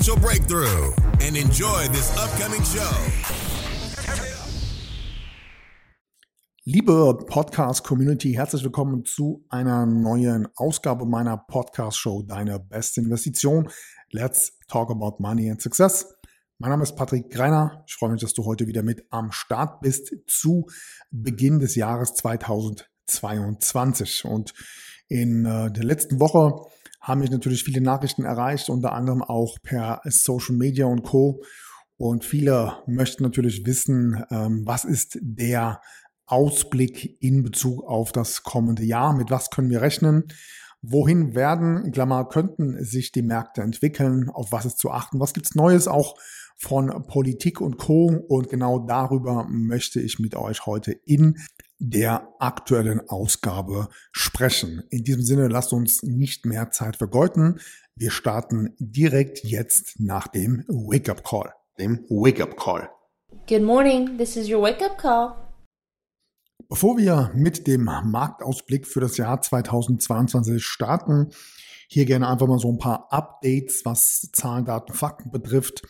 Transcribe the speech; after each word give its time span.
breakthrough 0.00 0.96
and 1.20 1.36
enjoy 1.36 1.86
this 1.88 2.10
upcoming 2.16 2.64
show. 2.64 2.90
Liebe 6.64 7.18
Podcast-Community, 7.26 8.32
herzlich 8.32 8.64
willkommen 8.64 9.04
zu 9.04 9.44
einer 9.50 9.84
neuen 9.84 10.48
Ausgabe 10.56 11.04
meiner 11.04 11.36
Podcast-Show 11.36 12.22
Deine 12.22 12.58
beste 12.58 13.02
Investition. 13.02 13.68
Let's 14.10 14.58
talk 14.68 14.90
about 14.90 15.16
money 15.18 15.50
and 15.50 15.60
success. 15.60 16.06
Mein 16.58 16.70
Name 16.70 16.82
ist 16.82 16.96
Patrick 16.96 17.28
Greiner. 17.30 17.84
Ich 17.86 17.92
freue 17.94 18.12
mich, 18.12 18.22
dass 18.22 18.32
du 18.32 18.46
heute 18.46 18.66
wieder 18.66 18.82
mit 18.82 19.04
am 19.10 19.32
Start 19.32 19.82
bist 19.82 20.14
zu 20.26 20.66
Beginn 21.10 21.58
des 21.58 21.74
Jahres 21.74 22.14
2022. 22.14 24.24
Und 24.24 24.54
in 25.08 25.44
äh, 25.44 25.70
der 25.70 25.84
letzten 25.84 26.20
Woche 26.20 26.70
haben 27.00 27.20
mich 27.20 27.30
natürlich 27.30 27.64
viele 27.64 27.80
Nachrichten 27.80 28.24
erreicht, 28.24 28.68
unter 28.68 28.92
anderem 28.92 29.22
auch 29.22 29.58
per 29.62 30.00
Social 30.04 30.56
Media 30.56 30.86
und 30.86 31.02
Co. 31.02 31.42
Und 31.96 32.24
viele 32.24 32.78
möchten 32.86 33.22
natürlich 33.22 33.66
wissen, 33.66 34.24
ähm, 34.30 34.62
was 34.66 34.84
ist 34.84 35.18
der 35.20 35.80
Ausblick 36.26 37.16
in 37.20 37.42
Bezug 37.42 37.82
auf 37.84 38.12
das 38.12 38.42
kommende 38.42 38.84
Jahr? 38.84 39.14
Mit 39.14 39.30
was 39.30 39.50
können 39.50 39.70
wir 39.70 39.82
rechnen? 39.82 40.28
Wohin 40.82 41.34
werden, 41.34 41.92
Klammer, 41.92 42.26
könnten 42.26 42.82
sich 42.84 43.12
die 43.12 43.22
Märkte 43.22 43.60
entwickeln? 43.62 44.30
Auf 44.30 44.52
was 44.52 44.64
ist 44.64 44.78
zu 44.78 44.90
achten? 44.90 45.20
Was 45.20 45.34
gibt's 45.34 45.54
Neues 45.54 45.88
auch 45.88 46.16
von 46.60 47.06
Politik 47.06 47.60
und 47.60 47.78
Co. 47.78 48.06
Und 48.28 48.50
genau 48.50 48.80
darüber 48.80 49.46
möchte 49.48 50.00
ich 50.00 50.18
mit 50.18 50.34
euch 50.34 50.66
heute 50.66 50.92
in 50.92 51.38
der 51.80 52.28
aktuellen 52.38 53.08
Ausgabe 53.08 53.88
sprechen. 54.12 54.84
In 54.90 55.02
diesem 55.02 55.22
Sinne, 55.22 55.48
lasst 55.48 55.72
uns 55.72 56.02
nicht 56.02 56.44
mehr 56.44 56.70
Zeit 56.70 56.96
vergeuden. 56.96 57.58
Wir 57.96 58.10
starten 58.10 58.74
direkt 58.78 59.42
jetzt 59.42 59.98
nach 59.98 60.28
dem 60.28 60.64
Wake-up 60.68 61.24
Call. 61.24 61.52
Dem 61.78 62.04
Wake-up 62.10 62.56
Call. 62.56 62.90
Good 63.48 63.62
morning, 63.62 64.18
this 64.18 64.36
is 64.36 64.50
your 64.50 64.62
wake-up 64.62 64.98
call. 64.98 65.34
Bevor 66.68 66.98
wir 66.98 67.32
mit 67.34 67.66
dem 67.66 67.84
Marktausblick 67.84 68.86
für 68.86 69.00
das 69.00 69.16
Jahr 69.16 69.40
2022 69.40 70.62
starten, 70.62 71.30
hier 71.88 72.04
gerne 72.04 72.28
einfach 72.28 72.46
mal 72.46 72.58
so 72.58 72.70
ein 72.70 72.78
paar 72.78 73.10
Updates, 73.10 73.84
was 73.84 74.28
Zahlen, 74.32 74.66
Daten, 74.66 74.92
Fakten 74.92 75.30
betrifft, 75.30 75.82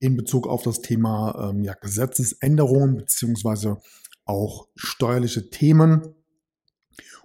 in 0.00 0.16
Bezug 0.16 0.46
auf 0.46 0.62
das 0.62 0.80
Thema 0.80 1.50
ähm, 1.50 1.62
ja, 1.62 1.74
Gesetzesänderungen 1.74 2.96
beziehungsweise 2.96 3.80
auch 4.30 4.68
steuerliche 4.76 5.50
Themen. 5.50 6.14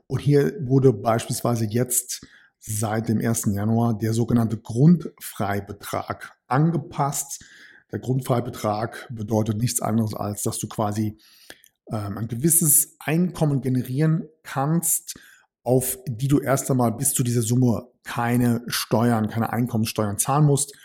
Und 0.07 0.19
hier 0.19 0.53
wurde 0.67 0.91
beispielsweise 0.91 1.65
jetzt 1.65 2.25
seit 2.59 3.09
dem 3.09 3.19
1. 3.19 3.49
Januar 3.53 3.97
der 3.97 4.13
sogenannte 4.13 4.57
Grundfreibetrag 4.57 6.35
angepasst. 6.47 7.45
Der 7.91 7.99
Grundfreibetrag 7.99 9.07
bedeutet 9.11 9.57
nichts 9.57 9.81
anderes 9.81 10.13
als, 10.15 10.41
dass 10.43 10.57
du 10.57 10.67
quasi 10.67 11.17
ähm, 11.91 12.17
ein 12.17 12.27
gewisses 12.27 12.95
Einkommen 12.99 13.61
generieren 13.61 14.27
kannst, 14.41 15.15
auf 15.63 15.99
die 16.07 16.27
du 16.27 16.39
erst 16.39 16.69
einmal 16.71 16.91
bis 16.91 17.13
zu 17.13 17.23
dieser 17.23 17.43
Summe 17.43 17.87
keine 18.03 18.63
Steuern, 18.67 19.29
keine 19.29 19.53
Einkommensteuern 19.53 20.17
zahlen 20.17 20.45
musst. 20.45 20.75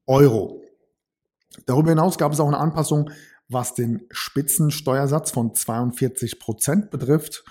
Euro. 0.08 0.64
Darüber 1.66 1.90
hinaus 1.90 2.18
gab 2.18 2.34
es 2.34 2.40
auch 2.40 2.48
eine 2.48 2.58
Anpassung, 2.58 3.12
was 3.48 3.76
den 3.76 4.08
Spitzensteuersatz 4.10 5.30
von 5.32 5.54
42 5.54 6.40
Prozent 6.40 6.90
betrifft. 6.90 7.44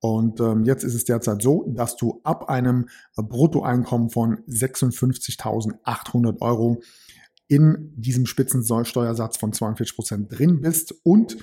Und 0.00 0.38
ähm, 0.40 0.64
jetzt 0.64 0.84
ist 0.84 0.94
es 0.94 1.04
derzeit 1.04 1.42
so, 1.42 1.64
dass 1.74 1.96
du 1.96 2.20
ab 2.22 2.48
einem 2.48 2.88
Bruttoeinkommen 3.16 4.10
von 4.10 4.44
56.800 4.46 6.40
Euro 6.40 6.80
in 7.48 7.92
diesem 7.96 8.26
Spitzensteuersatz 8.26 9.38
von 9.38 9.52
42 9.52 9.96
Prozent 9.96 10.38
drin 10.38 10.60
bist 10.60 10.94
und 11.02 11.36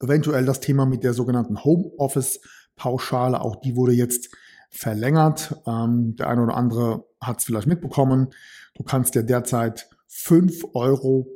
Eventuell 0.00 0.46
das 0.46 0.60
Thema 0.60 0.86
mit 0.86 1.04
der 1.04 1.12
sogenannten 1.12 1.62
Homeoffice-Pauschale. 1.62 3.42
Auch 3.42 3.56
die 3.56 3.76
wurde 3.76 3.92
jetzt 3.92 4.30
verlängert. 4.70 5.56
Ähm, 5.66 6.16
der 6.16 6.28
eine 6.28 6.42
oder 6.42 6.56
andere 6.56 7.04
hat 7.20 7.38
es 7.38 7.44
vielleicht 7.44 7.66
mitbekommen. 7.66 8.28
Du 8.74 8.82
kannst 8.82 9.14
dir 9.14 9.22
derzeit 9.22 9.88
fünf 10.06 10.64
Euro 10.74 11.26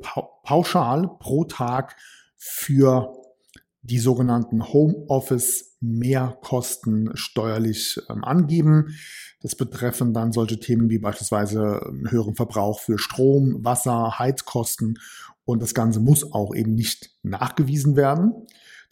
pauschal 0.43 1.11
pro 1.19 1.45
Tag 1.45 1.97
für 2.37 3.13
die 3.83 3.99
sogenannten 3.99 4.73
Homeoffice 4.73 5.77
Mehrkosten 5.81 7.11
steuerlich 7.15 8.01
ähm, 8.09 8.25
angeben. 8.25 8.97
Das 9.43 9.55
betreffen 9.55 10.15
dann 10.15 10.33
solche 10.33 10.59
Themen 10.59 10.89
wie 10.89 10.99
beispielsweise 10.99 11.83
ähm, 11.87 12.11
höheren 12.11 12.35
Verbrauch 12.35 12.81
für 12.81 12.99
Strom, 12.99 13.63
Wasser, 13.63 14.19
Heizkosten 14.19 14.99
und 15.45 15.61
das 15.61 15.75
Ganze 15.75 16.01
muss 16.01 16.33
auch 16.33 16.55
eben 16.55 16.75
nicht 16.75 17.11
nachgewiesen 17.23 17.97
werden. 17.97 18.33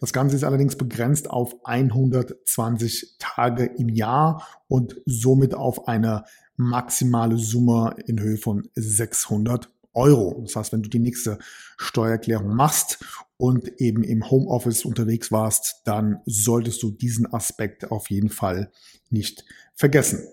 Das 0.02 0.12
Ganze 0.12 0.34
ist 0.34 0.42
allerdings 0.42 0.74
begrenzt 0.74 1.30
auf 1.30 1.54
120 1.64 3.18
Tage 3.20 3.66
im 3.66 3.88
Jahr 3.88 4.44
und 4.66 5.00
somit 5.06 5.54
auf 5.54 5.86
eine 5.86 6.24
maximale 6.56 7.38
Summe 7.38 7.94
in 8.06 8.18
Höhe 8.18 8.36
von 8.36 8.68
600 8.74 9.72
Euro. 9.94 10.40
Das 10.42 10.56
heißt, 10.56 10.72
wenn 10.72 10.82
du 10.82 10.90
die 10.90 10.98
nächste 10.98 11.38
Steuererklärung 11.76 12.52
machst 12.52 12.98
und 13.36 13.80
eben 13.80 14.02
im 14.02 14.28
Homeoffice 14.28 14.84
unterwegs 14.84 15.30
warst, 15.30 15.82
dann 15.84 16.18
solltest 16.26 16.82
du 16.82 16.90
diesen 16.90 17.32
Aspekt 17.32 17.92
auf 17.92 18.10
jeden 18.10 18.30
Fall 18.30 18.72
nicht 19.08 19.44
vergessen. 19.76 20.26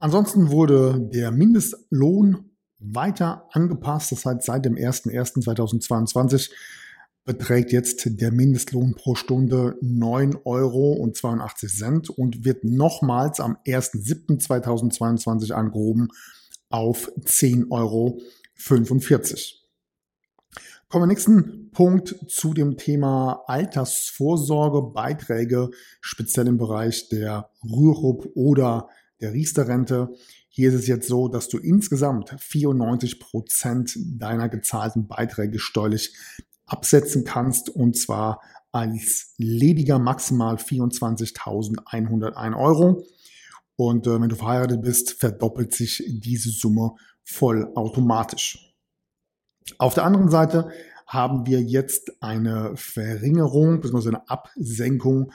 Ansonsten 0.00 0.50
wurde 0.50 1.08
der 1.12 1.30
Mindestlohn 1.30 2.50
weiter 2.80 3.48
angepasst. 3.52 4.10
Das 4.10 4.26
heißt, 4.26 4.42
seit 4.42 4.64
dem 4.64 4.74
01.01.2022 4.74 6.50
beträgt 7.26 7.72
jetzt 7.72 8.20
der 8.20 8.32
Mindestlohn 8.32 8.94
pro 8.94 9.16
Stunde 9.16 9.76
9 9.82 10.38
Euro 10.44 10.92
und 10.92 11.16
82 11.16 11.76
Cent 11.76 12.08
und 12.08 12.44
wird 12.44 12.64
nochmals 12.64 13.40
am 13.40 13.58
1.7.2022 13.66 15.52
angehoben 15.52 16.08
auf 16.70 17.10
10 17.24 17.70
Euro 17.70 18.20
45. 18.54 19.64
Kommen 20.88 21.02
wir 21.02 21.08
nächsten 21.08 21.72
Punkt 21.72 22.14
zu 22.28 22.54
dem 22.54 22.76
Thema 22.76 23.42
Altersvorsorge, 23.48 24.92
Beiträge, 24.92 25.70
speziell 26.00 26.46
im 26.46 26.58
Bereich 26.58 27.08
der 27.08 27.50
Rürup 27.64 28.30
oder 28.36 28.88
der 29.20 29.32
Riester-Rente. 29.32 30.10
Hier 30.48 30.68
ist 30.68 30.76
es 30.76 30.86
jetzt 30.86 31.08
so, 31.08 31.26
dass 31.26 31.48
du 31.48 31.58
insgesamt 31.58 32.36
94 32.38 33.18
Prozent 33.18 33.98
deiner 33.98 34.48
gezahlten 34.48 35.08
Beiträge 35.08 35.58
steuerlich 35.58 36.14
absetzen 36.66 37.24
kannst 37.24 37.70
und 37.70 37.96
zwar 37.96 38.42
als 38.72 39.32
lediger 39.38 39.98
maximal 39.98 40.56
24.101 40.56 42.56
Euro. 42.56 43.06
Und 43.76 44.06
äh, 44.06 44.20
wenn 44.20 44.28
du 44.28 44.36
verheiratet 44.36 44.82
bist, 44.82 45.12
verdoppelt 45.12 45.74
sich 45.74 46.04
diese 46.06 46.50
Summe 46.50 46.92
vollautomatisch. 47.24 48.74
Auf 49.78 49.94
der 49.94 50.04
anderen 50.04 50.30
Seite 50.30 50.70
haben 51.06 51.46
wir 51.46 51.62
jetzt 51.62 52.22
eine 52.22 52.76
Verringerung 52.76 53.80
bzw. 53.80 54.08
eine 54.08 54.28
Absenkung 54.28 55.32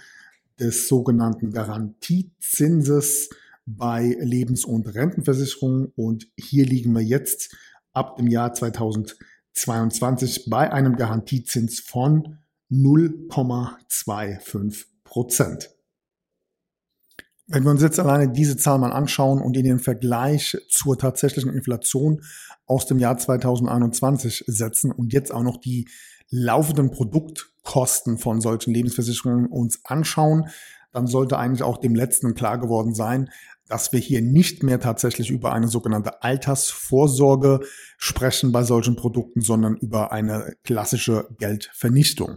des 0.59 0.87
sogenannten 0.87 1.51
Garantiezinses 1.51 3.29
bei 3.65 4.15
Lebens- 4.19 4.65
und 4.65 4.93
Rentenversicherungen. 4.93 5.91
Und 5.95 6.27
hier 6.37 6.65
liegen 6.65 6.93
wir 6.93 7.01
jetzt 7.01 7.55
ab 7.93 8.17
dem 8.17 8.27
Jahr 8.27 8.53
2022 9.53 10.49
bei 10.49 10.71
einem 10.71 10.95
Garantiezins 10.95 11.79
von 11.79 12.39
0,25 12.71 14.85
Prozent. 15.03 15.69
Wenn 17.47 17.63
wir 17.63 17.71
uns 17.71 17.81
jetzt 17.81 17.99
alleine 17.99 18.31
diese 18.31 18.55
Zahl 18.55 18.79
mal 18.79 18.93
anschauen 18.93 19.41
und 19.41 19.57
in 19.57 19.65
den 19.65 19.79
Vergleich 19.79 20.57
zur 20.69 20.97
tatsächlichen 20.97 21.51
Inflation 21.51 22.21
aus 22.65 22.85
dem 22.85 22.97
Jahr 22.97 23.17
2021 23.17 24.45
setzen 24.47 24.91
und 24.91 25.11
jetzt 25.11 25.33
auch 25.33 25.43
noch 25.43 25.57
die 25.57 25.89
laufenden 26.29 26.91
Produktkosten 26.91 28.17
von 28.17 28.39
solchen 28.39 28.73
Lebensversicherungen 28.73 29.47
uns 29.47 29.81
anschauen, 29.83 30.47
dann 30.93 31.07
sollte 31.07 31.37
eigentlich 31.37 31.63
auch 31.63 31.77
dem 31.77 31.93
letzten 31.93 32.35
klar 32.35 32.57
geworden 32.57 32.93
sein, 32.93 33.29
dass 33.71 33.93
wir 33.93 34.01
hier 34.01 34.21
nicht 34.21 34.63
mehr 34.63 34.81
tatsächlich 34.81 35.31
über 35.31 35.53
eine 35.53 35.69
sogenannte 35.69 36.21
Altersvorsorge 36.23 37.61
sprechen 37.97 38.51
bei 38.51 38.63
solchen 38.63 38.97
Produkten, 38.97 39.39
sondern 39.39 39.77
über 39.77 40.11
eine 40.11 40.55
klassische 40.65 41.29
Geldvernichtung. 41.39 42.35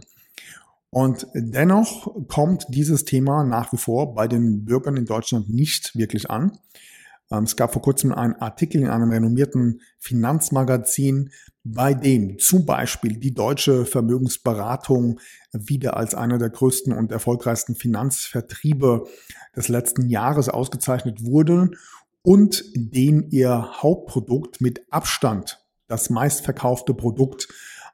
Und 0.91 1.27
dennoch 1.33 2.15
kommt 2.29 2.67
dieses 2.69 3.03
Thema 3.03 3.43
nach 3.43 3.73
wie 3.73 3.77
vor 3.77 4.15
bei 4.15 4.29
den 4.29 4.63
Bürgern 4.63 4.95
in 4.95 5.05
Deutschland 5.05 5.49
nicht 5.49 5.97
wirklich 5.97 6.29
an. 6.29 6.57
Ähm, 7.31 7.43
es 7.43 7.55
gab 7.55 7.73
vor 7.73 7.81
kurzem 7.81 8.13
einen 8.13 8.35
Artikel 8.35 8.81
in 8.81 8.89
einem 8.89 9.11
renommierten 9.11 9.81
Finanzmagazin, 9.99 11.31
bei 11.63 11.93
dem 11.93 12.37
zum 12.39 12.65
Beispiel 12.65 13.17
die 13.17 13.33
deutsche 13.33 13.85
Vermögensberatung 13.85 15.19
wieder 15.51 15.97
als 15.97 16.13
einer 16.13 16.37
der 16.37 16.49
größten 16.49 16.93
und 16.93 17.11
erfolgreichsten 17.11 17.75
Finanzvertriebe 17.75 19.07
des 19.55 19.67
letzten 19.67 20.09
Jahres 20.09 20.49
ausgezeichnet 20.49 21.23
wurde 21.23 21.71
und 22.21 22.63
den 22.75 23.29
ihr 23.29 23.81
Hauptprodukt 23.81 24.61
mit 24.61 24.81
Abstand 24.91 25.63
das 25.87 26.09
meistverkaufte 26.09 26.93
Produkt 26.93 27.47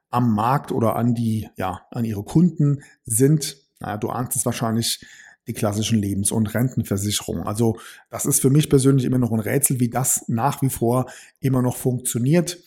am 0.10 0.34
Markt 0.34 0.72
oder 0.72 0.96
an 0.96 1.14
die, 1.14 1.50
ja, 1.56 1.82
an 1.92 2.06
ihre 2.06 2.24
Kunden 2.24 2.84
sind, 3.06 3.58
naja, 3.80 3.98
du 3.98 4.10
ahnst 4.10 4.36
es 4.36 4.46
wahrscheinlich, 4.46 5.06
die 5.52 5.60
klassischen 5.60 6.00
Lebens- 6.00 6.32
und 6.32 6.54
Rentenversicherungen. 6.54 7.44
Also 7.44 7.78
das 8.10 8.26
ist 8.26 8.42
für 8.42 8.50
mich 8.50 8.70
persönlich 8.70 9.06
immer 9.06 9.18
noch 9.18 9.32
ein 9.32 9.40
Rätsel, 9.40 9.80
wie 9.80 9.90
das 9.90 10.26
nach 10.28 10.62
wie 10.62 10.70
vor 10.70 11.08
immer 11.42 11.62
noch 11.62 11.76
funktioniert. 11.76 12.58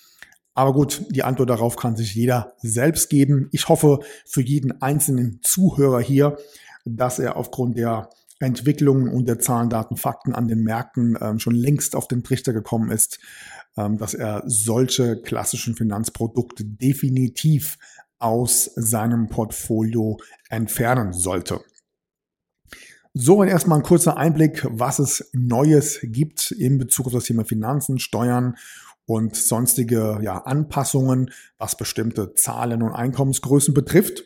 Aber 0.53 0.73
gut, 0.73 1.05
die 1.11 1.25
Antwort 1.25 1.51
darauf 1.51 1.77
kann 1.77 1.97
sich 1.97 2.15
jeder 2.15 2.55
selbst 2.59 3.09
geben. 3.09 3.49
Ich 3.53 3.69
hoffe 3.69 4.01
für 4.27 4.43
jeden 4.43 4.83
einzelnen 4.83 5.41
Zuhörer 5.43 6.01
hier, 6.01 6.37
dass 6.85 7.19
er 7.19 7.37
aufgrund 7.37 7.79
der 7.79 8.11
Entwicklungen 8.39 9.09
und 9.09 9.27
der 9.27 9.39
Zahlen, 9.39 9.71
Daten, 9.71 9.97
Fakten 9.97 10.35
an 10.35 10.47
den 10.47 10.63
Märkten 10.63 11.17
ähm, 11.21 11.39
schon 11.39 11.55
längst 11.55 11.97
auf 11.97 12.07
den 12.07 12.23
Trichter 12.23 12.53
gekommen 12.53 12.91
ist, 12.91 13.19
ähm, 13.77 13.97
dass 13.97 14.13
er 14.13 14.43
solche 14.47 15.21
klassischen 15.23 15.75
Finanzprodukte 15.75 16.65
definitiv 16.65 17.79
aus 18.19 18.71
seinem 18.77 19.29
Portfolio 19.29 20.19
entfernen 20.51 21.13
sollte. 21.13 21.61
Soweit 23.16 23.49
erstmal 23.49 23.78
ein 23.78 23.84
kurzer 23.84 24.16
Einblick, 24.16 24.66
was 24.69 24.99
es 24.99 25.31
Neues 25.32 26.00
gibt 26.02 26.50
in 26.50 26.78
Bezug 26.78 27.06
auf 27.06 27.12
das 27.12 27.25
Thema 27.25 27.44
Finanzen, 27.44 28.00
Steuern 28.00 28.56
und 29.06 29.37
sonstige 29.37 30.19
ja, 30.20 30.38
Anpassungen, 30.38 31.31
was 31.56 31.76
bestimmte 31.76 32.34
Zahlen 32.34 32.82
und 32.82 32.93
Einkommensgrößen 32.93 33.72
betrifft. 33.72 34.25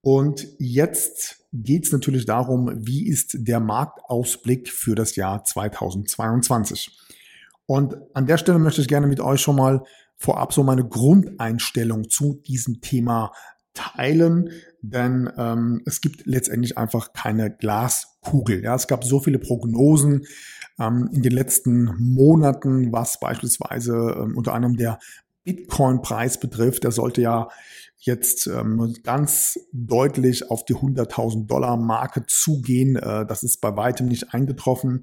Und 0.00 0.46
jetzt 0.60 1.44
geht 1.52 1.86
es 1.86 1.92
natürlich 1.92 2.24
darum, 2.24 2.70
wie 2.72 3.08
ist 3.08 3.34
der 3.34 3.58
Marktausblick 3.58 4.70
für 4.70 4.94
das 4.94 5.16
Jahr 5.16 5.42
2022. 5.42 6.96
Und 7.66 7.96
an 8.14 8.26
der 8.26 8.38
Stelle 8.38 8.60
möchte 8.60 8.80
ich 8.80 8.88
gerne 8.88 9.08
mit 9.08 9.18
euch 9.18 9.40
schon 9.40 9.56
mal 9.56 9.82
vorab 10.16 10.52
so 10.52 10.62
meine 10.62 10.86
Grundeinstellung 10.86 12.08
zu 12.08 12.34
diesem 12.46 12.80
Thema 12.80 13.32
teilen, 13.74 14.50
denn 14.82 15.30
ähm, 15.36 15.82
es 15.86 16.00
gibt 16.00 16.26
letztendlich 16.26 16.78
einfach 16.78 17.12
keine 17.12 17.50
Glaskugel. 17.50 18.62
Ja, 18.62 18.74
es 18.74 18.86
gab 18.86 19.04
so 19.04 19.20
viele 19.20 19.38
Prognosen 19.38 20.26
ähm, 20.78 21.10
in 21.12 21.22
den 21.22 21.32
letzten 21.32 21.94
Monaten, 21.98 22.92
was 22.92 23.20
beispielsweise 23.20 24.16
ähm, 24.18 24.36
unter 24.36 24.54
anderem 24.54 24.76
der 24.76 24.98
Bitcoin-Preis 25.44 26.40
betrifft. 26.40 26.84
Der 26.84 26.92
sollte 26.92 27.20
ja 27.20 27.48
jetzt 27.98 28.46
ähm, 28.46 28.94
ganz 29.04 29.58
deutlich 29.72 30.50
auf 30.50 30.64
die 30.64 30.74
100.000 30.74 31.46
Dollar 31.46 31.76
Marke 31.76 32.24
zugehen. 32.26 32.96
Äh, 32.96 33.26
das 33.26 33.42
ist 33.42 33.60
bei 33.60 33.76
weitem 33.76 34.08
nicht 34.08 34.32
eingetroffen. 34.32 35.02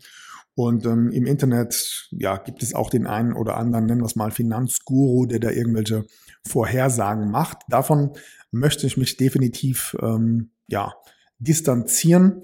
Und 0.56 0.88
ähm, 0.88 1.12
im 1.12 1.28
Internet 1.28 2.10
ja, 2.12 2.38
gibt 2.38 2.64
es 2.64 2.74
auch 2.74 2.90
den 2.90 3.06
einen 3.06 3.34
oder 3.34 3.58
anderen, 3.58 3.86
nennen 3.86 4.02
wir 4.02 4.08
es 4.08 4.16
mal 4.16 4.32
Finanzguru, 4.32 5.28
der 5.28 5.40
da 5.40 5.52
irgendwelche 5.52 6.06
Vorhersagen 6.48 7.30
macht. 7.30 7.60
Davon 7.70 8.14
möchte 8.52 8.88
ich 8.88 8.98
mich 8.98 9.18
definitiv 9.18 9.96
ähm, 10.02 10.52
ja, 10.68 10.94
distanzieren, 11.40 12.42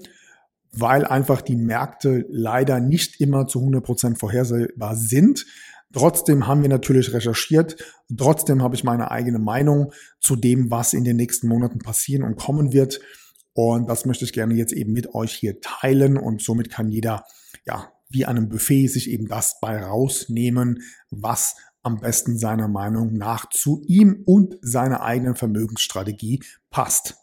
weil 0.72 1.04
einfach 1.04 1.40
die 1.40 1.56
Märkte 1.56 2.26
leider 2.28 2.80
nicht 2.80 3.20
immer 3.20 3.46
zu 3.46 3.60
100 3.60 3.84
Prozent 3.84 4.18
vorhersehbar 4.18 4.96
sind. 4.96 5.46
Trotzdem 5.92 6.46
haben 6.48 6.62
wir 6.62 6.68
natürlich 6.68 7.12
recherchiert. 7.12 7.76
Trotzdem 8.16 8.62
habe 8.62 8.74
ich 8.74 8.82
meine 8.82 9.10
eigene 9.10 9.38
Meinung 9.38 9.92
zu 10.20 10.34
dem, 10.34 10.70
was 10.70 10.92
in 10.92 11.04
den 11.04 11.16
nächsten 11.16 11.46
Monaten 11.46 11.78
passieren 11.78 12.24
und 12.24 12.36
kommen 12.36 12.72
wird. 12.72 13.00
Und 13.52 13.88
das 13.88 14.04
möchte 14.04 14.24
ich 14.24 14.32
gerne 14.32 14.54
jetzt 14.54 14.72
eben 14.72 14.92
mit 14.92 15.14
euch 15.14 15.32
hier 15.32 15.60
teilen. 15.60 16.16
Und 16.16 16.42
somit 16.42 16.70
kann 16.70 16.88
jeder 16.88 17.24
ja 17.64 17.92
wie 18.14 18.24
einem 18.24 18.48
Buffet 18.48 18.88
sich 18.88 19.10
eben 19.10 19.28
das 19.28 19.58
bei 19.60 19.82
rausnehmen, 19.82 20.82
was 21.10 21.56
am 21.84 22.00
besten 22.00 22.38
seiner 22.38 22.66
Meinung 22.66 23.14
nach 23.14 23.48
zu 23.50 23.82
ihm 23.86 24.22
und 24.24 24.56
seiner 24.62 25.02
eigenen 25.02 25.36
Vermögensstrategie 25.36 26.42
passt. 26.70 27.16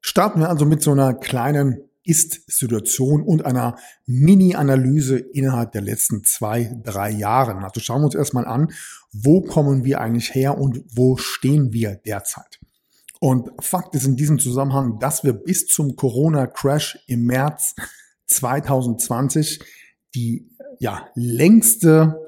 Starten 0.00 0.40
wir 0.40 0.48
also 0.48 0.66
mit 0.66 0.82
so 0.82 0.92
einer 0.92 1.14
kleinen 1.14 1.78
Ist-Situation 2.04 3.22
und 3.22 3.44
einer 3.44 3.76
Mini-Analyse 4.06 5.18
innerhalb 5.18 5.72
der 5.72 5.82
letzten 5.82 6.24
zwei, 6.24 6.76
drei 6.82 7.10
Jahren. 7.10 7.62
Also 7.62 7.80
schauen 7.80 8.00
wir 8.00 8.06
uns 8.06 8.14
erstmal 8.16 8.46
an, 8.46 8.72
wo 9.12 9.42
kommen 9.42 9.84
wir 9.84 10.00
eigentlich 10.00 10.34
her 10.34 10.58
und 10.58 10.82
wo 10.94 11.16
stehen 11.16 11.72
wir 11.72 11.94
derzeit. 11.94 12.58
Und 13.20 13.50
Fakt 13.60 13.94
ist 13.94 14.04
in 14.04 14.16
diesem 14.16 14.40
Zusammenhang, 14.40 14.98
dass 14.98 15.22
wir 15.22 15.32
bis 15.32 15.68
zum 15.68 15.94
Corona-Crash 15.94 16.98
im 17.06 17.24
März 17.24 17.76
2020 18.26 19.60
die 20.16 20.50
ja, 20.80 21.06
längste 21.14 22.26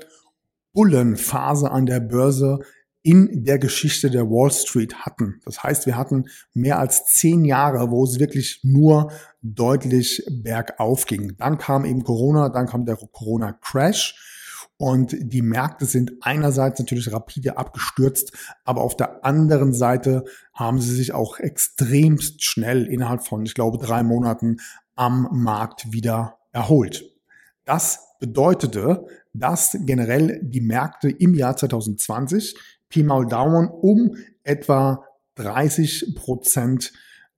Bullenphase 0.74 1.70
an 1.70 1.86
der 1.86 2.00
Börse 2.00 2.58
in 3.02 3.44
der 3.44 3.58
Geschichte 3.58 4.10
der 4.10 4.28
Wall 4.30 4.50
Street 4.50 4.94
hatten. 5.04 5.40
Das 5.44 5.62
heißt, 5.62 5.86
wir 5.86 5.96
hatten 5.96 6.26
mehr 6.54 6.78
als 6.78 7.04
zehn 7.04 7.44
Jahre, 7.44 7.90
wo 7.90 8.02
es 8.04 8.18
wirklich 8.18 8.60
nur 8.62 9.12
deutlich 9.42 10.26
bergauf 10.30 11.04
ging. 11.04 11.36
Dann 11.36 11.58
kam 11.58 11.84
eben 11.84 12.02
Corona, 12.02 12.48
dann 12.48 12.66
kam 12.66 12.86
der 12.86 12.96
Corona-Crash. 12.96 14.30
Und 14.76 15.14
die 15.18 15.42
Märkte 15.42 15.84
sind 15.84 16.14
einerseits 16.22 16.80
natürlich 16.80 17.12
rapide 17.12 17.56
abgestürzt, 17.58 18.32
aber 18.64 18.80
auf 18.80 18.96
der 18.96 19.24
anderen 19.24 19.72
Seite 19.72 20.24
haben 20.52 20.80
sie 20.80 20.94
sich 20.94 21.12
auch 21.12 21.38
extremst 21.38 22.42
schnell 22.42 22.86
innerhalb 22.86 23.24
von, 23.24 23.46
ich 23.46 23.54
glaube, 23.54 23.78
drei 23.78 24.02
Monaten 24.02 24.56
am 24.96 25.28
Markt 25.30 25.92
wieder 25.92 26.38
erholt. 26.52 27.13
Das 27.64 28.16
bedeutete, 28.20 29.06
dass 29.32 29.76
generell 29.80 30.40
die 30.42 30.60
Märkte 30.60 31.10
im 31.10 31.34
Jahr 31.34 31.56
2020 31.56 32.56
Pi 32.88 33.02
mal 33.02 33.26
Daumen 33.26 33.68
um 33.68 34.16
etwa 34.42 35.04
30 35.36 36.14
Prozent 36.14 36.92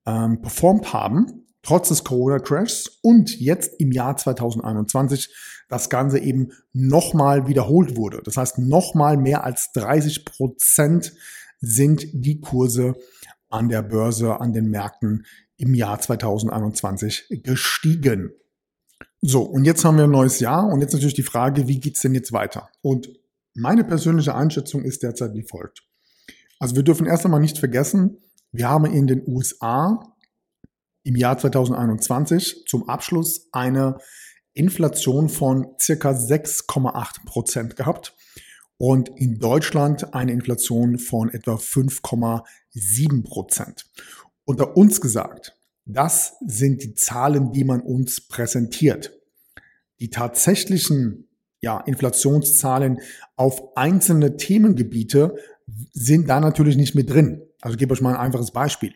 ähm, 0.05 0.41
performt 0.41 0.93
haben, 0.93 1.47
trotz 1.63 1.89
des 1.89 2.03
Corona-Crashs 2.03 2.99
und 3.01 3.39
jetzt 3.39 3.79
im 3.79 3.91
Jahr 3.91 4.15
2021 4.15 5.33
das 5.67 5.89
Ganze 5.89 6.19
eben 6.19 6.51
nochmal 6.73 7.47
wiederholt 7.47 7.95
wurde. 7.97 8.21
Das 8.23 8.37
heißt, 8.37 8.59
nochmal 8.59 9.17
mehr 9.17 9.43
als 9.43 9.71
30 9.73 10.25
Prozent 10.25 11.13
sind 11.59 12.05
die 12.13 12.39
Kurse 12.39 12.95
an 13.49 13.69
der 13.69 13.81
Börse, 13.81 14.39
an 14.39 14.53
den 14.53 14.69
Märkten 14.69 15.25
im 15.57 15.73
Jahr 15.73 15.99
2021 15.99 17.41
gestiegen. 17.43 18.31
So, 19.21 19.41
und 19.41 19.65
jetzt 19.65 19.83
haben 19.83 19.97
wir 19.97 20.03
ein 20.03 20.11
neues 20.11 20.39
Jahr 20.39 20.67
und 20.67 20.81
jetzt 20.81 20.93
natürlich 20.93 21.15
die 21.15 21.23
Frage, 21.23 21.67
wie 21.67 21.79
geht's 21.79 22.01
denn 22.01 22.13
jetzt 22.13 22.31
weiter? 22.31 22.69
Und 22.81 23.09
meine 23.55 23.83
persönliche 23.83 24.35
Einschätzung 24.35 24.83
ist 24.83 25.01
derzeit 25.01 25.33
wie 25.33 25.43
folgt. 25.43 25.83
Also 26.59 26.75
wir 26.75 26.83
dürfen 26.83 27.07
erst 27.07 27.25
einmal 27.25 27.39
nicht 27.39 27.57
vergessen, 27.57 28.17
wir 28.51 28.69
haben 28.69 28.85
in 28.85 29.07
den 29.07 29.23
USA 29.27 30.13
im 31.03 31.15
Jahr 31.15 31.37
2021 31.37 32.65
zum 32.67 32.87
Abschluss 32.87 33.47
eine 33.51 33.97
Inflation 34.53 35.29
von 35.29 35.67
circa 35.79 36.11
6,8 36.11 37.25
Prozent 37.25 37.75
gehabt 37.75 38.15
und 38.77 39.09
in 39.15 39.39
Deutschland 39.39 40.13
eine 40.13 40.31
Inflation 40.31 40.97
von 40.99 41.29
etwa 41.29 41.55
5,7 41.55 43.23
Prozent. 43.23 43.85
Unter 44.45 44.77
uns 44.77 45.01
gesagt, 45.01 45.56
Das 45.89 46.35
sind 46.45 46.83
die 46.83 46.95
Zahlen, 46.95 47.53
die 47.53 47.63
man 47.63 47.79
uns 47.79 48.19
präsentiert. 48.19 49.17
Die 49.99 50.09
tatsächlichen 50.09 51.29
ja, 51.61 51.79
Inflationszahlen 51.79 52.99
auf 53.37 53.77
einzelne 53.77 54.35
Themengebiete 54.35 55.35
sind 55.93 56.27
da 56.29 56.39
natürlich 56.39 56.75
nicht 56.75 56.93
mit 56.93 57.09
drin. 57.09 57.41
Also 57.61 57.75
ich 57.75 57.79
gebe 57.79 57.93
euch 57.93 58.01
mal 58.01 58.15
ein 58.15 58.19
einfaches 58.19 58.51
Beispiel. 58.51 58.93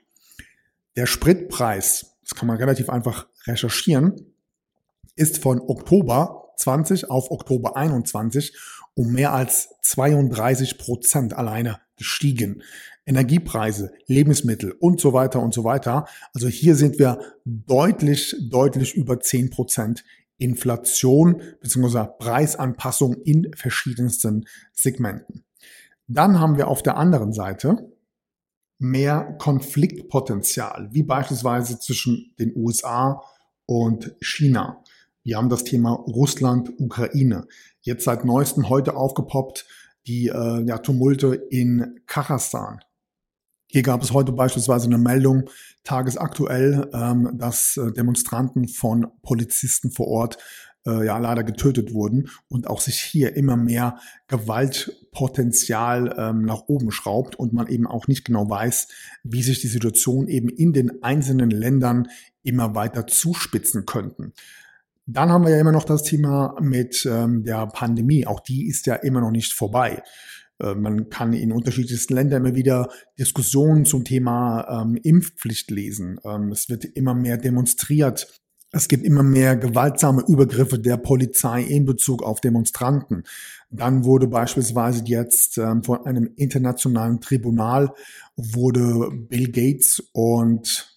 Der 0.97 1.05
Spritpreis, 1.05 2.17
das 2.21 2.37
kann 2.37 2.47
man 2.47 2.57
relativ 2.57 2.89
einfach 2.89 3.27
recherchieren, 3.47 4.33
ist 5.15 5.37
von 5.37 5.61
Oktober 5.61 6.40
20 6.61 7.09
auf 7.09 7.31
Oktober 7.31 7.75
21 7.75 8.55
um 8.93 9.13
mehr 9.13 9.33
als 9.33 9.69
32 9.83 10.77
Prozent 10.77 11.33
alleine 11.33 11.79
gestiegen. 11.95 12.61
Energiepreise, 13.05 13.91
Lebensmittel 14.05 14.71
und 14.73 14.99
so 14.99 15.13
weiter 15.13 15.41
und 15.41 15.53
so 15.53 15.63
weiter. 15.63 16.05
Also 16.33 16.47
hier 16.47 16.75
sind 16.75 16.99
wir 16.99 17.19
deutlich, 17.45 18.35
deutlich 18.49 18.95
über 18.95 19.19
10 19.19 19.49
Prozent 19.49 20.03
Inflation 20.37 21.41
bzw. 21.61 22.07
Preisanpassung 22.19 23.15
in 23.23 23.51
verschiedensten 23.55 24.45
Segmenten. 24.73 25.45
Dann 26.07 26.39
haben 26.39 26.57
wir 26.57 26.67
auf 26.67 26.83
der 26.83 26.97
anderen 26.97 27.31
Seite 27.33 27.91
mehr 28.77 29.35
Konfliktpotenzial, 29.37 30.89
wie 30.91 31.03
beispielsweise 31.03 31.79
zwischen 31.79 32.33
den 32.39 32.55
USA 32.55 33.21
und 33.67 34.15
China. 34.21 34.83
Wir 35.23 35.37
haben 35.37 35.49
das 35.49 35.63
Thema 35.63 35.91
Russland, 35.91 36.71
Ukraine. 36.79 37.47
Jetzt 37.81 38.05
seit 38.05 38.25
neuestem 38.25 38.69
heute 38.69 38.95
aufgepoppt 38.95 39.67
die 40.07 40.29
äh, 40.29 40.63
ja, 40.65 40.79
Tumulte 40.79 41.35
in 41.35 41.99
Kasachstan. 42.07 42.79
Hier 43.67 43.83
gab 43.83 44.01
es 44.01 44.13
heute 44.13 44.31
beispielsweise 44.31 44.87
eine 44.87 44.97
Meldung, 44.97 45.49
tagesaktuell, 45.83 46.89
ähm, 46.91 47.29
dass 47.35 47.77
äh, 47.77 47.91
Demonstranten 47.91 48.67
von 48.67 49.07
Polizisten 49.21 49.91
vor 49.91 50.07
Ort 50.07 50.39
äh, 50.87 51.05
ja 51.05 51.19
leider 51.19 51.43
getötet 51.43 51.93
wurden 51.93 52.29
und 52.49 52.67
auch 52.67 52.81
sich 52.81 52.99
hier 52.99 53.35
immer 53.35 53.55
mehr 53.55 53.99
Gewaltpotenzial 54.27 56.15
ähm, 56.17 56.41
nach 56.41 56.63
oben 56.67 56.91
schraubt 56.91 57.35
und 57.35 57.53
man 57.53 57.67
eben 57.67 57.85
auch 57.85 58.07
nicht 58.07 58.25
genau 58.25 58.49
weiß, 58.49 58.87
wie 59.23 59.43
sich 59.43 59.61
die 59.61 59.67
Situation 59.67 60.27
eben 60.27 60.49
in 60.49 60.73
den 60.73 61.03
einzelnen 61.03 61.51
Ländern 61.51 62.07
immer 62.41 62.73
weiter 62.73 63.05
zuspitzen 63.05 63.85
könnten. 63.85 64.33
Dann 65.05 65.29
haben 65.31 65.45
wir 65.45 65.51
ja 65.51 65.59
immer 65.59 65.71
noch 65.71 65.83
das 65.83 66.03
Thema 66.03 66.55
mit 66.61 67.07
ähm, 67.09 67.43
der 67.43 67.67
Pandemie. 67.67 68.27
Auch 68.27 68.39
die 68.39 68.67
ist 68.67 68.85
ja 68.85 68.95
immer 68.95 69.21
noch 69.21 69.31
nicht 69.31 69.53
vorbei. 69.53 70.03
Äh, 70.61 70.75
man 70.75 71.09
kann 71.09 71.33
in 71.33 71.51
unterschiedlichsten 71.51 72.13
Ländern 72.13 72.45
immer 72.45 72.55
wieder 72.55 72.89
Diskussionen 73.17 73.85
zum 73.85 74.03
Thema 74.03 74.81
ähm, 74.81 74.97
Impfpflicht 75.01 75.71
lesen. 75.71 76.19
Ähm, 76.23 76.51
es 76.51 76.69
wird 76.69 76.85
immer 76.85 77.13
mehr 77.13 77.37
demonstriert. 77.37 78.39
Es 78.73 78.87
gibt 78.87 79.03
immer 79.03 79.23
mehr 79.23 79.57
gewaltsame 79.57 80.23
Übergriffe 80.27 80.79
der 80.79 80.95
Polizei 80.95 81.61
in 81.61 81.85
Bezug 81.85 82.23
auf 82.23 82.39
Demonstranten. 82.39 83.23
Dann 83.69 84.05
wurde 84.05 84.27
beispielsweise 84.27 85.03
jetzt 85.05 85.57
ähm, 85.57 85.83
von 85.83 86.05
einem 86.05 86.29
internationalen 86.37 87.19
Tribunal 87.19 87.93
wurde 88.37 89.09
Bill 89.11 89.51
Gates 89.51 90.01
und 90.13 90.90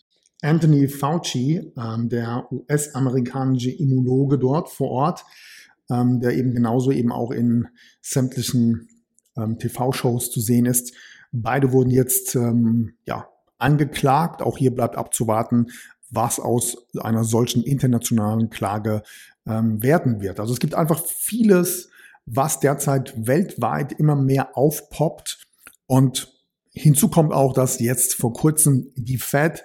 Anthony 0.45 0.89
Fauci, 0.89 1.73
ähm, 1.77 2.09
der 2.09 2.47
US-amerikanische 2.53 3.71
Immunologe 3.71 4.39
dort 4.39 4.69
vor 4.69 4.91
Ort, 4.91 5.25
ähm, 5.91 6.21
der 6.21 6.33
eben 6.33 6.55
genauso 6.55 6.93
eben 6.93 7.13
auch 7.13 7.31
in 7.31 7.69
sämtlichen 8.03 8.89
ähm, 9.37 9.59
TV-Shows 9.59 10.31
zu 10.31 10.41
sehen 10.41 10.67
ist. 10.67 10.93
Beide 11.33 11.73
wurden 11.73 11.91
jetzt 11.91 12.35
ähm, 12.35 12.95
ja, 13.07 13.29
angeklagt. 13.59 14.43
Auch 14.43 14.59
hier 14.59 14.75
bleibt 14.75 14.97
abzuwarten, 14.97 15.69
was 16.11 16.39
aus 16.39 16.77
einer 17.01 17.25
solchen 17.25 17.63
internationalen 17.63 18.51
Klage 18.51 19.03
ähm, 19.47 19.83
werden 19.83 20.21
wird. 20.21 20.41
Also 20.41 20.53
es 20.53 20.61
gibt 20.61 20.75
einfach 20.75 21.03
vieles, 21.05 21.89
was 22.27 22.61
derzeit 22.61 23.15
weltweit 23.27 23.93
immer 23.93 24.15
mehr 24.15 24.57
aufpoppt. 24.57 25.47
Und 25.87 26.33
hinzu 26.73 27.09
kommt 27.09 27.33
auch, 27.33 27.53
dass 27.55 27.81
jetzt 27.81 28.15
vor 28.15 28.33
kurzem 28.33 28.93
die 28.95 29.19
Fed 29.19 29.65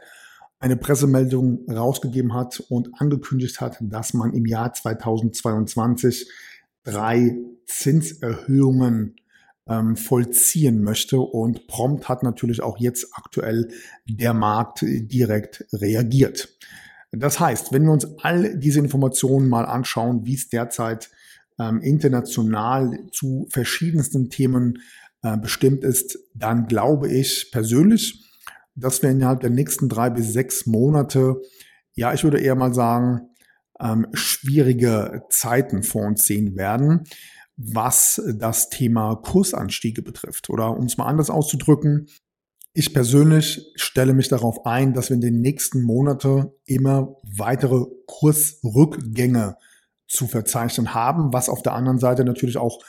eine 0.60 0.76
Pressemeldung 0.76 1.70
rausgegeben 1.70 2.34
hat 2.34 2.60
und 2.70 2.90
angekündigt 3.00 3.62
hat, 3.62 3.78
dass 3.82 4.14
man 4.14 4.34
im 4.34 4.46
Jahr 4.46 4.74
2022 4.74 6.30
drei 6.84 7.38
Zinserhöhungen 7.66 9.16
ähm, 9.68 9.96
vollziehen 9.96 10.84
möchte. 10.84 11.20
Und 11.20 11.68
prompt 11.68 12.10
hat 12.10 12.24
natürlich 12.24 12.62
auch 12.62 12.78
jetzt 12.78 13.08
aktuell 13.14 13.70
der 14.06 14.34
Markt 14.34 14.84
direkt 14.84 15.66
reagiert. 15.72 16.50
Das 17.12 17.40
heißt, 17.40 17.72
wenn 17.72 17.84
wir 17.84 17.92
uns 17.92 18.08
all 18.22 18.58
diese 18.58 18.80
Informationen 18.80 19.50
mal 19.50 19.66
anschauen, 19.66 20.26
wie 20.26 20.36
es 20.36 20.50
derzeit 20.50 21.10
ähm, 21.58 21.82
international 21.82 23.00
zu 23.12 23.48
verschiedensten 23.50 24.30
Themen 24.30 24.80
äh, 25.22 25.38
bestimmt 25.38 25.84
ist, 25.84 26.20
dann 26.34 26.68
glaube 26.68 27.10
ich 27.10 27.50
persönlich, 27.52 28.29
dass 28.80 29.02
wir 29.02 29.10
innerhalb 29.10 29.42
der 29.42 29.50
nächsten 29.50 29.90
drei 29.90 30.10
bis 30.10 30.34
sechs 30.34 30.66
Monate, 30.66 31.42
ja, 31.94 32.14
ich 32.14 32.24
würde 32.24 32.40
eher 32.40 32.56
mal 32.56 32.74
sagen, 32.74 33.30
ähm, 33.80 34.08
schwierige 34.14 35.24
Zeiten 35.30 35.84
vor 35.84 36.06
uns 36.06 36.26
sehen 36.26 36.56
werden, 36.56 37.04
was 37.56 38.22
das 38.36 38.70
Thema 38.70 39.16
Kursanstiege 39.16 40.02
betrifft. 40.02 40.50
Oder 40.50 40.76
um 40.78 40.86
es 40.86 40.98
mal 40.98 41.08
anders 41.08 41.30
auszudrücken, 41.30 42.08
ich 42.74 42.94
persönlich 42.94 43.72
stelle 43.76 44.14
mich 44.14 44.30
darauf 44.30 44.66
ein, 44.66 44.94
dass 44.94 45.10
wir 45.10 45.16
in 45.16 45.22
den 45.22 45.42
nächsten 45.42 45.82
Monaten 45.82 46.52
immer 46.66 47.16
weitere 47.36 47.86
Kursrückgänge 48.06 49.58
zu 50.08 50.28
verzeichnen 50.28 50.94
haben, 50.94 51.34
was 51.34 51.50
auf 51.50 51.62
der 51.62 51.74
anderen 51.74 52.00
Seite 52.00 52.24
natürlich 52.24 52.58
auch 52.58 52.80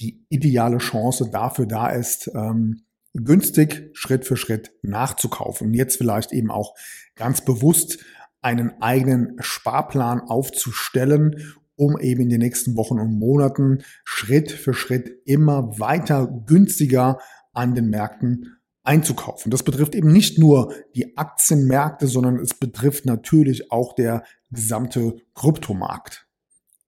die 0.00 0.24
ideale 0.28 0.78
Chance 0.78 1.30
dafür 1.30 1.66
da 1.66 1.88
ist, 1.88 2.30
ähm, 2.34 2.82
günstig 3.14 3.90
Schritt 3.94 4.26
für 4.26 4.36
Schritt 4.36 4.72
nachzukaufen 4.82 5.68
und 5.68 5.74
jetzt 5.74 5.96
vielleicht 5.96 6.32
eben 6.32 6.50
auch 6.50 6.74
ganz 7.14 7.44
bewusst 7.44 7.98
einen 8.40 8.80
eigenen 8.80 9.36
Sparplan 9.40 10.20
aufzustellen, 10.20 11.54
um 11.76 11.98
eben 11.98 12.22
in 12.22 12.28
den 12.28 12.40
nächsten 12.40 12.76
Wochen 12.76 12.98
und 12.98 13.18
Monaten 13.18 13.82
Schritt 14.04 14.50
für 14.50 14.74
Schritt 14.74 15.10
immer 15.24 15.78
weiter 15.78 16.26
günstiger 16.46 17.18
an 17.52 17.74
den 17.74 17.88
Märkten 17.88 18.58
einzukaufen. 18.82 19.50
Das 19.50 19.62
betrifft 19.62 19.94
eben 19.94 20.12
nicht 20.12 20.38
nur 20.38 20.72
die 20.94 21.16
Aktienmärkte, 21.16 22.06
sondern 22.06 22.38
es 22.38 22.54
betrifft 22.54 23.06
natürlich 23.06 23.70
auch 23.70 23.94
der 23.94 24.24
gesamte 24.50 25.16
Kryptomarkt. 25.34 26.27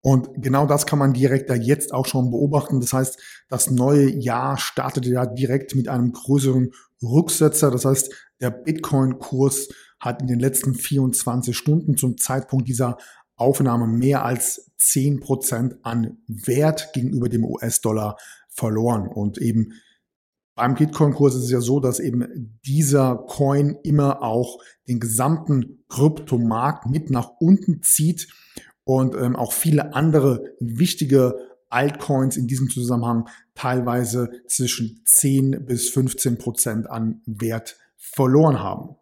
Und 0.03 0.31
genau 0.37 0.67
das 0.67 0.87
kann 0.87 0.99
man 0.99 1.13
direkt 1.13 1.51
da 1.51 1.55
jetzt 1.55 1.93
auch 1.93 2.07
schon 2.07 2.31
beobachten. 2.31 2.81
Das 2.81 2.93
heißt, 2.93 3.19
das 3.49 3.71
neue 3.71 4.09
Jahr 4.09 4.57
startete 4.57 5.11
ja 5.11 5.27
direkt 5.27 5.75
mit 5.75 5.89
einem 5.89 6.13
größeren 6.13 6.71
Rücksetzer. 7.03 7.71
Das 7.71 7.85
heißt, 7.85 8.11
der 8.41 8.51
Bitcoin-Kurs 8.51 9.69
hat 9.99 10.23
in 10.23 10.29
den 10.29 10.41
letzten 10.41 10.75
24 10.75 11.55
Stunden 11.55 11.97
zum 11.97 12.17
Zeitpunkt 12.17 12.69
dieser 12.69 12.97
Aufnahme 13.37 13.87
mehr 13.87 14.25
als 14.25 14.71
10 14.79 15.21
Prozent 15.21 15.77
an 15.83 16.19
Wert 16.27 16.93
gegenüber 16.95 17.29
dem 17.29 17.45
US-Dollar 17.45 18.17
verloren. 18.49 19.07
Und 19.07 19.39
eben 19.39 19.73
beim 20.55 20.75
Bitcoin-Kurs 20.75 21.35
ist 21.35 21.45
es 21.45 21.51
ja 21.51 21.61
so, 21.61 21.81
dass 21.81 22.01
eben 22.01 22.59
dieser 22.67 23.17
Coin 23.29 23.79
immer 23.83 24.23
auch 24.23 24.59
den 24.89 25.01
gesamten 25.01 25.85
Kryptomarkt 25.89 26.87
mit 26.87 27.11
nach 27.11 27.31
unten 27.39 27.83
zieht 27.83 28.29
und 28.85 29.15
ähm, 29.15 29.37
auch 29.37 29.53
viele 29.53 29.95
andere 29.95 30.55
wichtige 30.59 31.35
Altcoins 31.69 32.37
in 32.37 32.47
diesem 32.47 32.69
Zusammenhang 32.69 33.29
teilweise 33.55 34.31
zwischen 34.49 35.03
10 35.07 35.65
bis 35.67 35.91
15 35.91 36.39
Prozent 36.39 36.91
an 36.91 37.23
Wert 37.27 37.77
verloren 37.97 38.61
haben. 38.61 38.97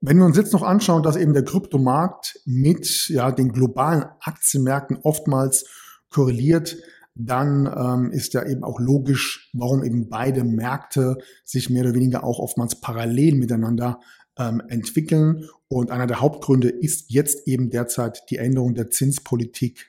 Wenn 0.00 0.18
wir 0.18 0.26
uns 0.26 0.36
jetzt 0.36 0.52
noch 0.52 0.62
anschauen, 0.62 1.02
dass 1.02 1.16
eben 1.16 1.32
der 1.32 1.44
Kryptomarkt 1.44 2.38
mit 2.44 3.08
ja, 3.08 3.32
den 3.32 3.52
globalen 3.52 4.04
Aktienmärkten 4.20 4.98
oftmals 5.02 5.64
korreliert, 6.10 6.76
dann 7.14 7.66
ähm, 7.66 8.12
ist 8.12 8.34
ja 8.34 8.46
eben 8.46 8.62
auch 8.62 8.78
logisch, 8.78 9.50
warum 9.54 9.82
eben 9.82 10.10
beide 10.10 10.44
Märkte 10.44 11.16
sich 11.44 11.70
mehr 11.70 11.84
oder 11.84 11.94
weniger 11.94 12.24
auch 12.24 12.38
oftmals 12.38 12.80
parallel 12.80 13.36
miteinander 13.36 14.00
ähm, 14.38 14.62
entwickeln. 14.68 15.48
Und 15.68 15.90
einer 15.90 16.06
der 16.06 16.20
Hauptgründe 16.20 16.68
ist 16.68 17.10
jetzt 17.10 17.46
eben 17.48 17.70
derzeit 17.70 18.30
die 18.30 18.36
Änderung 18.36 18.74
der 18.74 18.90
Zinspolitik, 18.90 19.88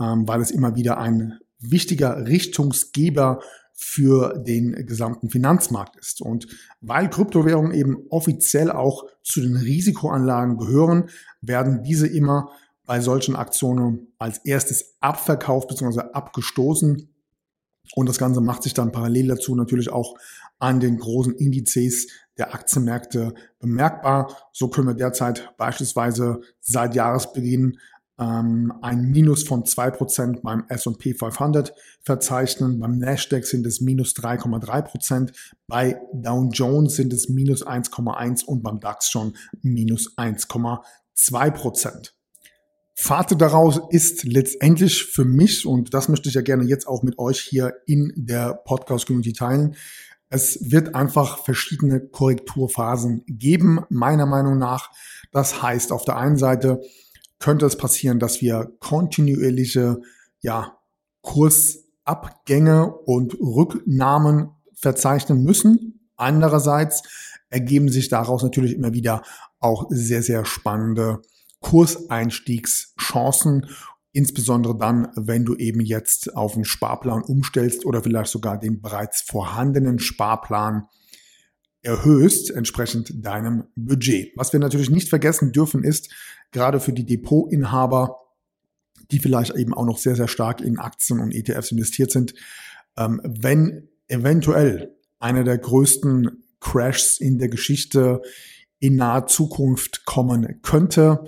ähm, 0.00 0.26
weil 0.26 0.40
es 0.40 0.50
immer 0.50 0.76
wieder 0.76 0.98
ein 0.98 1.38
wichtiger 1.58 2.26
Richtungsgeber 2.26 3.40
für 3.74 4.38
den 4.38 4.86
gesamten 4.86 5.30
Finanzmarkt 5.30 5.96
ist. 5.96 6.20
Und 6.20 6.46
weil 6.80 7.08
Kryptowährungen 7.08 7.72
eben 7.72 8.06
offiziell 8.10 8.70
auch 8.70 9.06
zu 9.22 9.40
den 9.40 9.56
Risikoanlagen 9.56 10.58
gehören, 10.58 11.08
werden 11.40 11.82
diese 11.82 12.06
immer 12.06 12.50
bei 12.84 13.00
solchen 13.00 13.36
Aktionen 13.36 14.08
als 14.18 14.38
erstes 14.44 14.96
abverkauft 15.00 15.68
bzw. 15.68 16.00
abgestoßen. 16.12 17.08
Und 17.94 18.08
das 18.08 18.18
Ganze 18.18 18.40
macht 18.40 18.62
sich 18.62 18.74
dann 18.74 18.92
parallel 18.92 19.28
dazu 19.28 19.54
natürlich 19.54 19.90
auch 19.90 20.16
an 20.58 20.80
den 20.80 20.98
großen 20.98 21.34
Indizes 21.34 22.08
der 22.38 22.54
Aktienmärkte 22.54 23.34
bemerkbar. 23.58 24.36
So 24.52 24.68
können 24.68 24.86
wir 24.88 24.94
derzeit 24.94 25.52
beispielsweise 25.56 26.40
seit 26.60 26.94
Jahresbeginn 26.94 27.78
ähm, 28.20 28.72
ein 28.82 29.10
Minus 29.10 29.42
von 29.42 29.64
2% 29.64 30.42
beim 30.42 30.64
S&P 30.68 31.14
500 31.14 31.74
verzeichnen. 32.02 32.78
Beim 32.78 32.98
Nasdaq 32.98 33.46
sind 33.46 33.66
es 33.66 33.80
minus 33.80 34.14
3,3%. 34.14 35.32
Bei 35.66 35.98
Dow 36.12 36.48
Jones 36.52 36.96
sind 36.96 37.12
es 37.12 37.28
minus 37.28 37.66
1,1% 37.66 38.44
und 38.44 38.62
beim 38.62 38.78
DAX 38.78 39.08
schon 39.08 39.34
minus 39.62 40.16
1,2%. 40.18 42.12
Fazit 43.02 43.40
daraus 43.40 43.80
ist 43.88 44.24
letztendlich 44.24 45.06
für 45.06 45.24
mich, 45.24 45.64
und 45.64 45.94
das 45.94 46.10
möchte 46.10 46.28
ich 46.28 46.34
ja 46.34 46.42
gerne 46.42 46.64
jetzt 46.64 46.86
auch 46.86 47.02
mit 47.02 47.18
euch 47.18 47.40
hier 47.40 47.72
in 47.86 48.12
der 48.14 48.52
Podcast-Community 48.52 49.32
teilen, 49.32 49.74
es 50.28 50.70
wird 50.70 50.94
einfach 50.94 51.42
verschiedene 51.42 52.00
Korrekturphasen 52.00 53.24
geben, 53.26 53.80
meiner 53.88 54.26
Meinung 54.26 54.58
nach. 54.58 54.90
Das 55.32 55.62
heißt, 55.62 55.92
auf 55.92 56.04
der 56.04 56.18
einen 56.18 56.36
Seite 56.36 56.82
könnte 57.38 57.64
es 57.64 57.76
passieren, 57.76 58.18
dass 58.18 58.42
wir 58.42 58.70
kontinuierliche 58.80 60.02
ja, 60.40 60.78
Kursabgänge 61.22 62.94
und 62.94 63.32
Rücknahmen 63.40 64.50
verzeichnen 64.74 65.42
müssen. 65.42 66.06
Andererseits 66.16 67.02
ergeben 67.48 67.88
sich 67.88 68.10
daraus 68.10 68.42
natürlich 68.42 68.74
immer 68.74 68.92
wieder 68.92 69.22
auch 69.58 69.86
sehr, 69.88 70.22
sehr 70.22 70.44
spannende 70.44 71.22
Kurseinstiegschancen, 71.60 73.66
insbesondere 74.12 74.76
dann, 74.76 75.08
wenn 75.14 75.44
du 75.44 75.54
eben 75.56 75.80
jetzt 75.80 76.36
auf 76.36 76.54
einen 76.54 76.64
Sparplan 76.64 77.22
umstellst 77.22 77.86
oder 77.86 78.02
vielleicht 78.02 78.30
sogar 78.30 78.58
den 78.58 78.80
bereits 78.80 79.22
vorhandenen 79.22 79.98
Sparplan 79.98 80.88
erhöhst, 81.82 82.50
entsprechend 82.50 83.24
deinem 83.24 83.64
Budget. 83.76 84.32
Was 84.36 84.52
wir 84.52 84.60
natürlich 84.60 84.90
nicht 84.90 85.08
vergessen 85.08 85.52
dürfen, 85.52 85.84
ist, 85.84 86.10
gerade 86.50 86.80
für 86.80 86.92
die 86.92 87.06
Depotinhaber, 87.06 88.16
die 89.10 89.18
vielleicht 89.18 89.54
eben 89.56 89.74
auch 89.74 89.86
noch 89.86 89.98
sehr, 89.98 90.16
sehr 90.16 90.28
stark 90.28 90.60
in 90.60 90.78
Aktien 90.78 91.20
und 91.20 91.32
ETFs 91.32 91.72
investiert 91.72 92.10
sind, 92.10 92.34
ähm, 92.96 93.20
wenn 93.24 93.88
eventuell 94.08 94.94
einer 95.18 95.44
der 95.44 95.58
größten 95.58 96.44
Crashs 96.60 97.18
in 97.18 97.38
der 97.38 97.48
Geschichte 97.48 98.20
in 98.80 98.96
naher 98.96 99.26
Zukunft 99.26 100.04
kommen 100.04 100.60
könnte, 100.62 101.24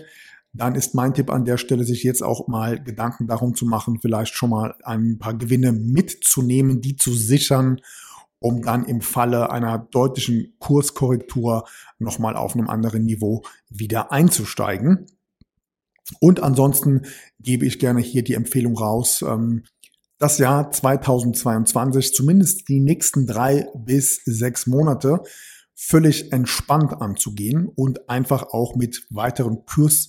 dann 0.55 0.75
ist 0.75 0.95
mein 0.95 1.15
Tipp 1.15 1.31
an 1.31 1.45
der 1.45 1.57
Stelle, 1.57 1.85
sich 1.85 2.03
jetzt 2.03 2.23
auch 2.23 2.47
mal 2.47 2.83
Gedanken 2.83 3.27
darum 3.27 3.55
zu 3.55 3.65
machen, 3.65 4.01
vielleicht 4.01 4.35
schon 4.35 4.51
mal 4.51 4.75
ein 4.83 5.19
paar 5.19 5.35
Gewinne 5.35 5.73
mitzunehmen, 5.73 6.81
die 6.81 6.97
zu 6.97 7.15
sichern, 7.15 7.81
um 8.39 8.63
dann 8.63 8.85
im 8.85 9.01
Falle 9.01 9.51
einer 9.51 9.79
deutlichen 9.79 10.55
Kurskorrektur 10.59 11.67
nochmal 11.99 12.37
auf 12.37 12.55
einem 12.55 12.69
anderen 12.69 13.05
Niveau 13.05 13.43
wieder 13.71 14.13
einzusteigen. 14.13 15.07
Und 16.21 16.43
ansonsten 16.43 17.03
gebe 17.39 17.65
ich 17.65 17.79
gerne 17.79 18.01
hier 18.01 18.25
die 18.25 18.35
Empfehlung 18.35 18.77
raus, 18.77 19.25
ähm, 19.27 19.63
das 20.19 20.39
Jahr 20.39 20.71
2022, 20.71 22.15
zumindest 22.15 22.69
die 22.69 22.81
nächsten 22.81 23.27
drei 23.27 23.67
bis 23.75 24.23
sechs 24.25 24.67
Monate, 24.67 25.23
völlig 25.85 26.33
entspannt 26.33 27.01
anzugehen 27.01 27.67
und 27.67 28.09
einfach 28.09 28.45
auch 28.45 28.77
mit 28.77 29.05
weiteren 29.11 29.67
Kurs 29.67 30.09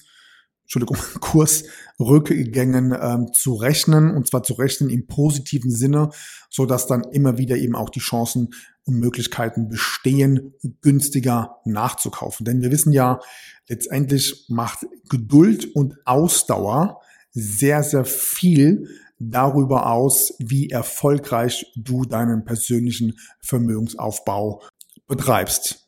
Entschuldigung, 0.63 0.98
Kursrückgängen 1.20 2.96
ähm, 3.00 3.34
zu 3.34 3.56
rechnen 3.56 4.12
und 4.12 4.27
zwar 4.27 4.44
zu 4.44 4.53
rechnen 4.53 4.89
im 4.89 5.08
positiven 5.08 5.72
Sinne, 5.72 6.10
so 6.50 6.65
dass 6.65 6.88
dann 6.88 7.03
immer 7.12 7.38
wieder 7.38 7.58
eben 7.58 7.75
auch 7.75 7.89
die 7.89 8.00
Chancen 8.00 8.53
und 8.86 9.00
Möglichkeiten 9.00 9.68
bestehen, 9.68 10.53
günstiger 10.82 11.58
nachzukaufen. 11.65 12.46
Denn 12.46 12.62
wir 12.62 12.72
wissen 12.72 12.94
ja, 12.94 13.20
letztendlich 13.68 14.46
macht 14.50 14.86
Geduld 15.10 15.75
und 15.75 15.96
Ausdauer 16.06 17.01
sehr, 17.32 17.84
sehr 17.84 18.06
viel 18.06 18.88
darüber 19.20 19.92
aus, 19.92 20.34
wie 20.39 20.70
erfolgreich 20.70 21.65
du 21.76 22.06
deinen 22.06 22.45
persönlichen 22.45 23.17
Vermögensaufbau 23.41 24.62
betreibst. 25.08 25.88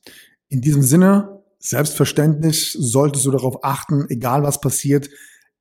In 0.50 0.62
diesem 0.62 0.84
Sinne 0.84 1.36
Selbstverständlich 1.66 2.78
solltest 2.80 3.26
du 3.26 3.32
darauf 3.32 3.64
achten, 3.64 4.06
egal 4.10 4.44
was 4.44 4.62
passiert, 4.62 5.10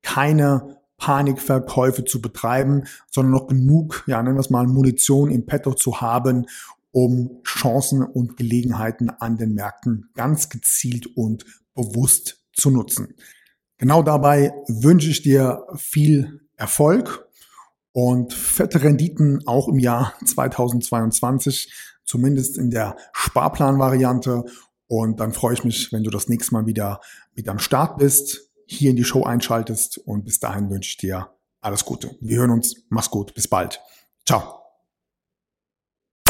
keine 0.03 0.77
Panikverkäufe 0.97 2.05
zu 2.05 2.21
betreiben, 2.21 2.83
sondern 3.09 3.31
noch 3.31 3.47
genug, 3.47 4.03
ja, 4.05 4.21
nennen 4.21 4.35
wir 4.35 4.41
es 4.41 4.51
mal, 4.51 4.67
Munition 4.67 5.31
im 5.31 5.47
Petto 5.47 5.73
zu 5.73 6.01
haben, 6.01 6.45
um 6.91 7.41
Chancen 7.43 8.03
und 8.03 8.37
Gelegenheiten 8.37 9.09
an 9.09 9.37
den 9.37 9.55
Märkten 9.55 10.11
ganz 10.13 10.49
gezielt 10.49 11.07
und 11.07 11.43
bewusst 11.73 12.45
zu 12.53 12.69
nutzen. 12.69 13.15
Genau 13.79 14.03
dabei 14.03 14.53
wünsche 14.67 15.09
ich 15.09 15.23
dir 15.23 15.65
viel 15.75 16.47
Erfolg 16.55 17.27
und 17.93 18.31
fette 18.31 18.83
Renditen 18.83 19.47
auch 19.47 19.67
im 19.67 19.79
Jahr 19.79 20.13
2022, 20.23 21.94
zumindest 22.05 22.57
in 22.57 22.71
der 22.71 22.95
Sparplanvariante 23.13 24.45
und 24.87 25.19
dann 25.19 25.33
freue 25.33 25.53
ich 25.53 25.63
mich, 25.63 25.91
wenn 25.91 26.03
du 26.03 26.09
das 26.09 26.27
nächste 26.27 26.53
Mal 26.53 26.65
wieder 26.65 27.01
mit 27.33 27.49
am 27.49 27.59
Start 27.59 27.97
bist, 27.97 28.49
hier 28.67 28.91
in 28.91 28.95
die 28.95 29.03
Show 29.03 29.23
einschaltest. 29.23 29.97
Und 29.97 30.25
bis 30.25 30.39
dahin 30.39 30.69
wünsche 30.69 30.89
ich 30.89 30.97
dir 30.97 31.29
alles 31.61 31.85
Gute. 31.85 32.15
Wir 32.21 32.37
hören 32.37 32.51
uns. 32.51 32.83
Mach's 32.89 33.09
gut. 33.09 33.33
Bis 33.33 33.47
bald. 33.47 33.81
Ciao. 34.25 34.64